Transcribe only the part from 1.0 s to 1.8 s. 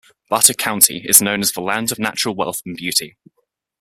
is known as the